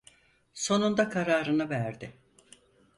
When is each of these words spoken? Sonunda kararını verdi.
Sonunda 0.53 1.09
kararını 1.09 1.69
verdi. 1.69 2.13